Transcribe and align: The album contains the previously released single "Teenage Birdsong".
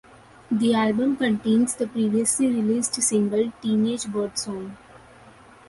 The 0.49 0.73
album 0.73 1.15
contains 1.15 1.75
the 1.75 1.85
previously 1.85 2.47
released 2.47 2.95
single 3.03 3.51
"Teenage 3.61 4.07
Birdsong". 4.07 4.75